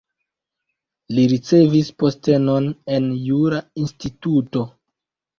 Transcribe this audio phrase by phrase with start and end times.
[1.17, 4.65] Li ricevis postenon en jura instituto.